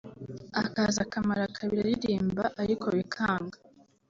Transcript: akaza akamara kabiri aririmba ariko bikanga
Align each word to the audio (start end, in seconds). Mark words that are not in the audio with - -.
akaza 0.61 0.99
akamara 1.05 1.45
kabiri 1.57 1.79
aririmba 1.87 2.43
ariko 2.61 2.85
bikanga 2.97 3.57